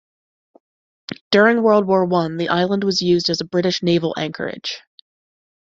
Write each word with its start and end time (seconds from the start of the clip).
During 1.29 1.61
World 1.61 1.85
War 1.85 2.05
One, 2.05 2.37
the 2.37 2.49
island 2.49 2.83
was 2.83 3.03
used 3.03 3.29
as 3.29 3.39
a 3.39 3.45
British 3.45 3.83
naval 3.83 4.15
anchorage. 4.17 4.81